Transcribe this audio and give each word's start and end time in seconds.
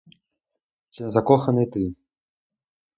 Чи 0.89 1.03
не 1.03 1.09
закоханий 1.09 1.65
ти? 1.69 1.93